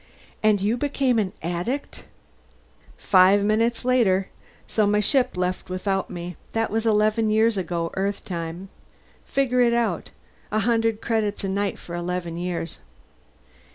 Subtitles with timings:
[0.41, 2.05] "And you became an addict?"
[2.97, 4.29] "Five minutes later.
[4.65, 6.37] So my ship left without me.
[6.53, 8.69] That was eleven years ago, Earthtime.
[9.25, 10.09] Figure it out
[10.51, 12.79] a hundred credits a night for eleven years."